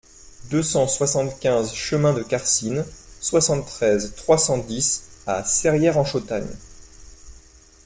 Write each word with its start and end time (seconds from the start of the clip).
deux 0.49 0.63
cent 0.63 0.87
soixante-quinze 0.87 1.75
chemin 1.75 2.11
de 2.11 2.23
Carsine, 2.23 2.83
soixante-treize, 3.19 4.15
trois 4.17 4.39
cent 4.39 4.57
dix 4.57 5.03
à 5.27 5.43
Serrières-en-Chautagne 5.43 6.49